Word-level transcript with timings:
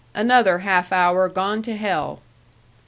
Another 0.15 0.57
half 0.57 0.91
hour 0.91 1.29
gone 1.29 1.61
to 1.61 1.75
hell!" 1.77 2.21